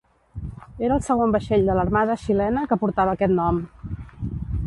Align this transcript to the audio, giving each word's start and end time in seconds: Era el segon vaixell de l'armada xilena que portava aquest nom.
Era 0.87 0.95
el 0.99 1.03
segon 1.07 1.35
vaixell 1.35 1.67
de 1.71 1.75
l'armada 1.79 2.17
xilena 2.23 2.65
que 2.71 2.79
portava 2.85 3.15
aquest 3.19 3.35
nom. 3.43 3.63